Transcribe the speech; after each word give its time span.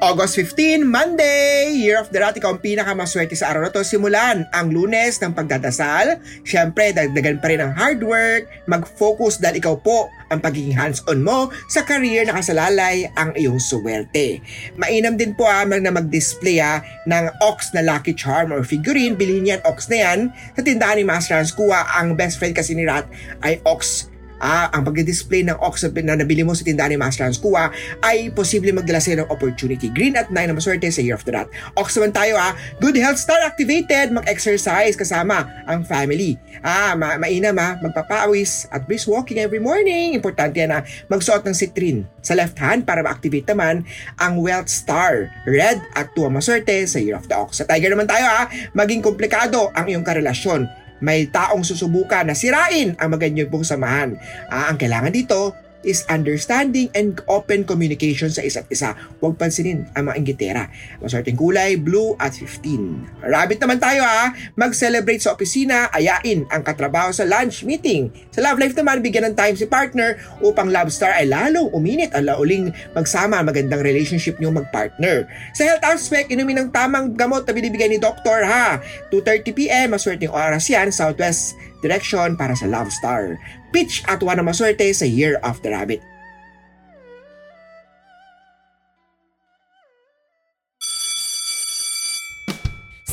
August 0.00 0.40
15, 0.40 0.80
Monday! 0.80 1.76
Year 1.76 2.00
of 2.00 2.08
the 2.08 2.24
Rat, 2.24 2.32
ikaw 2.32 2.56
ang 2.56 2.64
pinakamaswerte 2.64 3.36
sa 3.36 3.52
araw 3.52 3.68
na 3.68 3.70
to. 3.70 3.84
Simulan 3.84 4.48
ang 4.48 4.72
lunes 4.72 5.20
ng 5.20 5.36
pagdadasal. 5.36 6.24
Siyempre, 6.40 6.96
dagdagan 6.96 7.36
pa 7.36 7.52
rin 7.52 7.60
ang 7.60 7.76
hard 7.76 8.00
work. 8.00 8.48
Mag-focus 8.64 9.36
dahil 9.44 9.60
ikaw 9.60 9.76
po 9.76 10.08
ang 10.32 10.40
pagiging 10.40 10.72
hands-on 10.72 11.20
mo 11.20 11.52
sa 11.68 11.84
career 11.84 12.24
na 12.24 12.32
kasalalay 12.32 13.12
ang 13.12 13.36
iyong 13.36 13.60
suwerte. 13.60 14.40
Mainam 14.80 15.20
din 15.20 15.36
po 15.36 15.44
ah, 15.44 15.68
na 15.68 15.92
mag-display 15.92 16.64
ah, 16.64 16.80
ng 17.04 17.28
ox 17.44 17.76
na 17.76 17.84
lucky 17.84 18.16
charm 18.16 18.56
or 18.56 18.64
figurine. 18.64 19.20
Bilhin 19.20 19.52
yan, 19.52 19.60
ox 19.68 19.92
na 19.92 20.00
yan. 20.00 20.32
Sa 20.56 20.64
tindahan 20.64 20.96
ni 20.96 21.04
Master 21.04 21.36
Hans 21.36 21.52
Kuha, 21.52 21.92
ang 22.00 22.16
best 22.16 22.40
friend 22.40 22.56
kasi 22.56 22.72
ni 22.72 22.88
Rat 22.88 23.04
ay 23.44 23.60
ox 23.68 24.09
ah, 24.40 24.72
ang 24.72 24.82
pag-display 24.82 25.44
ng 25.46 25.56
ox 25.60 25.86
na 25.86 26.16
nabili 26.16 26.42
mo 26.42 26.56
sa 26.56 26.64
tindahan 26.64 26.96
ni 26.96 26.98
Master 26.98 27.28
Hans 27.28 27.38
Kua 27.38 27.70
ay 28.02 28.32
posible 28.32 28.72
magdala 28.72 28.98
sa'yo 28.98 29.22
ng 29.22 29.28
opportunity. 29.30 29.92
Green 29.92 30.16
at 30.16 30.32
9 30.32 30.50
na 30.50 30.56
maswerte 30.56 30.88
sa 30.88 31.04
Year 31.04 31.14
of 31.14 31.22
the 31.28 31.32
Rat. 31.36 31.46
Ox 31.76 31.94
naman 32.00 32.12
tayo 32.16 32.40
ah. 32.40 32.56
Good 32.80 32.96
health 32.98 33.20
star 33.20 33.38
activated. 33.44 34.10
Mag-exercise 34.10 34.96
kasama 34.96 35.46
ang 35.68 35.84
family. 35.84 36.40
Ah, 36.64 36.96
ma 36.96 37.20
mainam 37.20 37.54
ah. 37.60 37.76
Magpapawis 37.78 38.66
at 38.72 38.88
brisk 38.88 39.06
walking 39.06 39.38
every 39.38 39.60
morning. 39.60 40.16
Importante 40.16 40.58
yan 40.58 40.72
ah. 40.72 40.82
Magsuot 41.12 41.44
ng 41.44 41.54
citrin 41.54 42.08
sa 42.24 42.36
left 42.36 42.56
hand 42.56 42.88
para 42.88 43.04
ma-activate 43.04 43.48
naman 43.52 43.84
ang 44.16 44.40
wealth 44.40 44.72
star. 44.72 45.28
Red 45.44 45.84
at 45.94 46.12
2 46.16 46.32
maswerte 46.32 46.74
sa 46.88 46.98
Year 46.98 47.14
of 47.14 47.28
the 47.28 47.36
Ox. 47.36 47.60
Sa 47.60 47.68
Tiger 47.68 47.92
naman 47.92 48.08
tayo 48.08 48.24
ah. 48.24 48.48
Maging 48.72 49.04
komplikado 49.04 49.68
ang 49.76 49.86
iyong 49.86 50.04
karelasyon 50.04 50.79
may 51.00 51.28
taong 51.28 51.64
susubukan 51.64 52.28
na 52.28 52.36
sirain 52.36 52.96
ang 52.96 53.08
maganyang 53.12 53.48
pong 53.48 53.64
samahan. 53.64 54.16
Ah, 54.48 54.68
ang 54.68 54.76
kailangan 54.76 55.12
dito 55.12 55.56
is 55.82 56.04
understanding 56.12 56.92
and 56.92 57.20
open 57.28 57.64
communication 57.64 58.28
sa 58.28 58.44
isa't 58.44 58.68
isa. 58.68 58.92
Huwag 59.18 59.40
pansinin 59.40 59.88
ang 59.96 60.08
mga 60.10 60.16
inggitera. 60.20 60.62
Maswerteng 61.00 61.38
kulay, 61.38 61.80
blue 61.80 62.16
at 62.20 62.36
15. 62.36 63.24
Rabbit 63.24 63.58
naman 63.60 63.80
tayo 63.80 64.04
ha. 64.04 64.32
Mag-celebrate 64.56 65.24
sa 65.24 65.32
opisina, 65.32 65.88
ayain 65.92 66.44
ang 66.52 66.62
katrabaho 66.64 67.12
sa 67.12 67.24
lunch 67.24 67.64
meeting. 67.64 68.12
Sa 68.32 68.44
love 68.44 68.60
life 68.60 68.76
naman, 68.76 69.00
bigyan 69.00 69.32
ng 69.32 69.36
time 69.36 69.56
si 69.56 69.64
partner 69.64 70.20
upang 70.44 70.68
love 70.68 70.92
star 70.92 71.16
ay 71.16 71.28
lalong 71.28 71.72
uminit 71.72 72.12
ang 72.12 72.28
lauling 72.28 72.72
magsama 72.92 73.40
ang 73.40 73.48
magandang 73.48 73.80
relationship 73.80 74.36
niyo 74.36 74.52
mag-partner. 74.52 75.24
Sa 75.56 75.64
health 75.64 75.84
aspect, 75.84 76.28
inumin 76.28 76.66
ng 76.66 76.68
tamang 76.70 77.16
gamot 77.16 77.48
na 77.48 77.52
binibigay 77.56 77.88
ni 77.88 77.96
doktor 77.96 78.44
ha. 78.44 78.78
2.30pm, 79.08 79.96
maswerteng 79.96 80.32
oras 80.32 80.68
yan, 80.68 80.92
southwest 80.92 81.56
direction 81.80 82.36
para 82.36 82.54
sa 82.56 82.68
Love 82.68 82.92
Star. 82.92 83.36
Pitch 83.74 84.04
at 84.08 84.22
na 84.22 84.44
maswerte 84.44 84.88
sa 84.94 85.04
Year 85.04 85.40
of 85.44 85.60
the 85.64 85.72
Rabbit. 85.72 86.00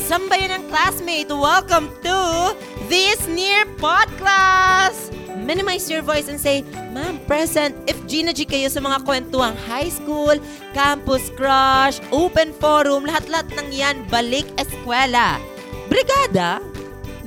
Sambayan 0.08 0.56
ng 0.56 0.64
classmate, 0.72 1.28
welcome 1.28 1.92
to 2.00 2.18
this 2.88 3.20
near 3.28 3.68
podcast! 3.76 5.12
Minimize 5.48 5.88
your 5.88 6.00
voice 6.00 6.28
and 6.28 6.40
say, 6.40 6.64
Ma'am, 6.92 7.20
present. 7.24 7.76
If 7.88 8.00
Gina 8.08 8.32
G 8.32 8.48
kayo 8.48 8.68
sa 8.68 8.80
mga 8.84 9.04
kwentuhang 9.04 9.56
high 9.68 9.88
school, 9.88 10.36
campus 10.72 11.28
crush, 11.36 12.00
open 12.08 12.56
forum, 12.56 13.04
lahat-lahat 13.04 13.48
ng 13.56 13.68
yan, 13.72 13.96
balik 14.08 14.48
eskwela. 14.56 15.36
Brigada, 15.88 16.60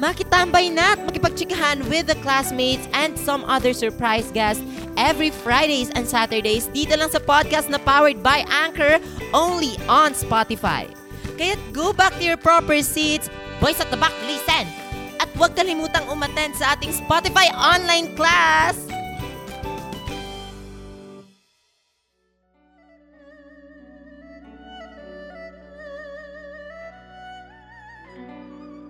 makitambay 0.01 0.73
na 0.73 0.97
at 0.97 1.01
makipagtsikahan 1.05 1.85
with 1.85 2.09
the 2.09 2.17
classmates 2.25 2.89
and 2.97 3.13
some 3.13 3.45
other 3.45 3.69
surprise 3.69 4.33
guests 4.33 4.65
every 4.97 5.29
Fridays 5.29 5.93
and 5.93 6.09
Saturdays 6.09 6.65
dito 6.73 6.97
lang 6.97 7.13
sa 7.13 7.21
podcast 7.21 7.69
na 7.69 7.77
powered 7.77 8.25
by 8.25 8.41
Anchor 8.49 8.97
only 9.31 9.77
on 9.85 10.17
Spotify. 10.17 10.89
Kaya 11.37 11.55
go 11.69 11.93
back 11.93 12.17
to 12.17 12.25
your 12.25 12.35
proper 12.35 12.81
seats, 12.81 13.29
boys 13.61 13.77
at 13.77 13.93
the 13.93 13.97
back, 14.01 14.13
listen! 14.25 14.65
At 15.21 15.29
huwag 15.37 15.53
kalimutang 15.53 16.09
umattend 16.09 16.57
sa 16.57 16.73
ating 16.73 16.97
Spotify 16.97 17.53
online 17.53 18.17
class! 18.17 18.90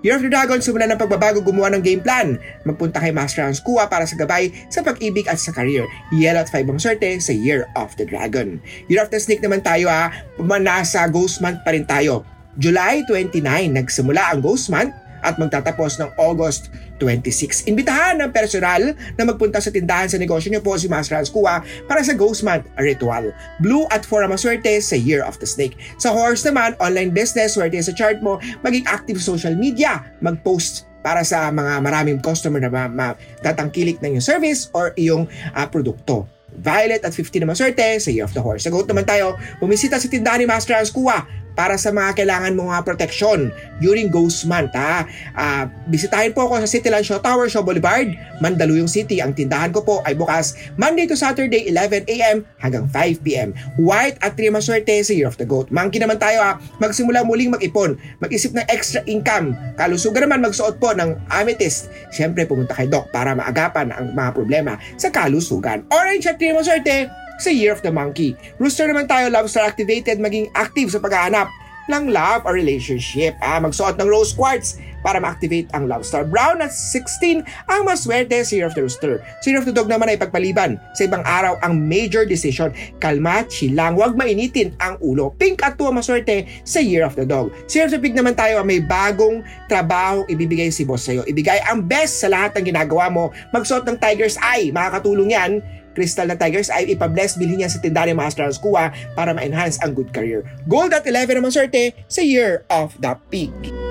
Year 0.02 0.18
of 0.18 0.26
the 0.26 0.34
Dragon, 0.34 0.58
simula 0.58 0.90
ng 0.90 0.98
pagbabago 0.98 1.46
gumawa 1.46 1.78
ng 1.78 1.86
game 1.86 2.02
plan. 2.02 2.42
Magpunta 2.66 2.98
kay 2.98 3.14
Master 3.14 3.46
Hans 3.46 3.62
Kua 3.62 3.86
para 3.86 4.10
sa 4.10 4.18
gabay 4.18 4.50
sa 4.74 4.82
pag-ibig 4.82 5.30
at 5.30 5.38
sa 5.38 5.54
career. 5.54 5.86
Yellow 6.10 6.42
at 6.42 6.50
5 6.50 6.74
ang 6.74 6.82
swerte 6.82 7.22
sa 7.22 7.30
Year 7.30 7.70
of 7.78 7.94
the 8.02 8.06
Dragon. 8.10 8.58
Year 8.90 9.06
of 9.06 9.14
the 9.14 9.22
Snake 9.22 9.46
naman 9.46 9.62
tayo 9.62 9.94
ha, 9.94 10.10
nasa 10.58 11.06
Ghost 11.06 11.38
Month 11.46 11.62
pa 11.62 11.78
rin 11.78 11.86
tayo. 11.86 12.26
July 12.58 13.06
29, 13.06 13.46
nagsimula 13.78 14.34
ang 14.34 14.42
Ghost 14.42 14.74
Month 14.74 14.98
at 15.22 15.38
magtatapos 15.42 16.02
ng 16.02 16.10
August 16.18 16.74
26. 17.02 17.66
Imbitahan 17.66 18.22
ng 18.22 18.30
personal 18.30 18.94
na 19.18 19.24
magpunta 19.26 19.58
sa 19.58 19.74
tindahan 19.74 20.06
sa 20.06 20.22
negosyo 20.22 20.54
niyo 20.54 20.62
po 20.62 20.78
si 20.78 20.86
Master 20.86 21.18
Hans 21.18 21.34
Kua 21.34 21.66
para 21.90 22.02
sa 22.06 22.14
Ghost 22.14 22.46
Month 22.46 22.70
Ritual. 22.78 23.34
Blue 23.64 23.90
at 23.90 24.06
4 24.06 24.30
ang 24.30 24.34
maswerte 24.38 24.70
sa 24.82 24.94
Year 24.94 25.26
of 25.26 25.42
the 25.42 25.48
Snake. 25.50 25.78
Sa 25.98 26.14
horse 26.14 26.46
naman, 26.46 26.78
online 26.78 27.10
business, 27.10 27.58
swerte 27.58 27.78
sa 27.82 27.94
chart 27.94 28.22
mo, 28.22 28.38
maging 28.62 28.86
active 28.86 29.18
social 29.18 29.54
media, 29.58 30.06
mag-post 30.22 30.90
para 31.02 31.26
sa 31.26 31.50
mga 31.50 31.82
maraming 31.82 32.22
customer 32.22 32.62
na 32.62 32.70
matatangkilik 32.70 33.98
ng 34.02 34.18
iyong 34.18 34.26
service 34.26 34.70
or 34.78 34.94
iyong 34.98 35.26
uh, 35.58 35.66
produkto. 35.66 36.30
Violet 36.52 37.02
at 37.02 37.16
50 37.16 37.48
naman 37.48 37.56
swerte 37.56 37.98
sa 37.98 38.12
Year 38.12 38.28
of 38.28 38.36
the 38.36 38.44
Horse. 38.44 38.68
Sa 38.68 38.72
goat 38.74 38.86
naman 38.86 39.08
tayo, 39.08 39.40
bumisita 39.58 39.98
sa 39.98 40.12
tindahan 40.12 40.44
ni 40.44 40.48
Master 40.48 40.78
Hans 40.78 40.92
Kua 40.92 41.24
para 41.54 41.76
sa 41.76 41.92
mga 41.92 42.18
kailangan 42.18 42.56
mong 42.56 42.70
mga 42.72 42.84
protection 42.88 43.52
during 43.84 44.08
Ghost 44.08 44.48
Month. 44.48 44.74
Ha? 44.78 45.06
Uh, 45.36 45.64
bisitahin 45.90 46.32
po 46.32 46.48
ako 46.48 46.64
sa 46.64 46.70
City 46.70 46.88
Land 46.88 47.06
Show 47.06 47.20
Tower, 47.20 47.50
Show 47.52 47.66
Boulevard, 47.66 48.14
Mandaluyong 48.40 48.90
City. 48.90 49.20
Ang 49.20 49.36
tindahan 49.36 49.70
ko 49.74 49.84
po 49.84 49.96
ay 50.08 50.16
bukas 50.16 50.58
Monday 50.78 51.06
to 51.06 51.18
Saturday, 51.18 51.68
11 51.70 52.08
a.m. 52.08 52.44
hanggang 52.58 52.86
5 52.90 53.26
p.m. 53.26 53.54
White 53.78 54.18
at 54.24 54.34
Trima 54.36 54.64
Swerte 54.64 55.02
sa 55.04 55.14
Year 55.14 55.30
of 55.30 55.38
the 55.38 55.46
Goat. 55.46 55.70
Monkey 55.70 56.02
naman 56.02 56.18
tayo 56.18 56.42
ha, 56.42 56.58
magsimula 56.82 57.22
muling 57.26 57.54
mag-ipon, 57.54 57.98
mag-isip 58.24 58.54
ng 58.56 58.66
extra 58.72 59.06
income. 59.06 59.54
Kalusugan 59.78 60.26
naman 60.26 60.46
magsuot 60.46 60.82
po 60.82 60.94
ng 60.96 61.18
amethyst. 61.30 61.92
Siyempre 62.10 62.50
pumunta 62.50 62.74
kay 62.74 62.90
Doc 62.90 63.14
para 63.14 63.38
maagapan 63.38 63.94
ang 63.94 64.14
mga 64.18 64.32
problema 64.34 64.74
sa 64.98 65.14
kalusugan. 65.14 65.86
Orange 65.94 66.30
at 66.30 66.38
Trima 66.42 66.66
Swerte, 66.66 67.21
sa 67.40 67.54
Year 67.54 67.72
of 67.72 67.86
the 67.86 67.94
Monkey. 67.94 68.36
Rooster 68.60 68.90
naman 68.90 69.08
tayo, 69.08 69.32
love 69.32 69.48
star 69.48 69.70
activated, 69.70 70.20
maging 70.20 70.52
active 70.58 70.92
sa 70.92 71.00
paghahanap 71.00 71.48
ng 71.88 72.12
love 72.12 72.44
or 72.44 72.56
relationship. 72.56 73.36
Ah, 73.40 73.60
magsuot 73.60 73.96
ng 74.00 74.08
rose 74.08 74.36
quartz 74.36 74.80
para 75.02 75.22
ma-activate 75.22 75.70
ang 75.74 75.86
love 75.86 76.06
star. 76.06 76.26
Brown 76.26 76.62
at 76.62 76.74
16 76.74 77.44
ang 77.70 77.82
maswerte 77.86 78.38
sa 78.42 78.54
Year 78.54 78.70
of 78.70 78.78
the 78.78 78.86
Rooster. 78.86 79.22
Sa 79.42 79.52
Year 79.52 79.60
of 79.62 79.68
the 79.68 79.76
Dog 79.76 79.90
naman 79.90 80.10
ay 80.10 80.18
pagpaliban 80.18 80.78
sa 80.98 81.06
ibang 81.06 81.22
araw 81.26 81.58
ang 81.62 81.78
major 81.78 82.26
decision. 82.26 82.74
Kalma, 83.02 83.46
chilang, 83.50 83.98
huwag 83.98 84.16
mainitin 84.16 84.74
ang 84.80 84.96
ulo. 85.02 85.34
Pink 85.36 85.62
at 85.62 85.78
2 85.78 85.92
ang 85.92 85.98
maswerte 85.98 86.48
sa 86.66 86.80
Year 86.80 87.06
of 87.06 87.18
the 87.18 87.26
Dog. 87.26 87.54
Sa 87.68 87.82
Year 87.82 87.88
of 87.90 87.94
the 87.94 88.02
Pig 88.02 88.18
naman 88.18 88.38
tayo 88.38 88.62
may 88.66 88.80
bagong 88.80 89.44
trabaho 89.68 90.24
ibibigay 90.30 90.70
si 90.70 90.86
boss 90.86 91.06
sa'yo. 91.06 91.26
Ibigay 91.26 91.66
ang 91.68 91.86
best 91.86 92.22
sa 92.22 92.30
lahat 92.30 92.58
ng 92.58 92.74
ginagawa 92.74 93.10
mo. 93.10 93.34
Magsuot 93.52 93.84
ng 93.86 93.98
Tiger's 93.98 94.38
Eye. 94.40 94.70
Makakatulong 94.70 95.34
yan 95.34 95.60
Crystal 95.92 96.28
na 96.28 96.40
Tigers 96.40 96.72
ay 96.72 96.88
ipabless 96.96 97.36
bilhin 97.36 97.64
niya 97.64 97.72
sa 97.72 97.84
tindahan 97.84 98.12
ni 98.12 98.16
Master 98.16 98.48
Kuwa 98.60 98.96
para 99.16 99.36
ma-enhance 99.36 99.80
ang 99.84 99.92
good 99.92 100.12
career. 100.16 100.48
Gold 100.68 100.96
at 100.96 101.04
11 101.04 101.40
naman 101.40 101.52
swerte 101.52 101.96
sa 102.08 102.24
Year 102.24 102.64
of 102.72 102.96
the 103.00 103.12
Pig. 103.28 103.91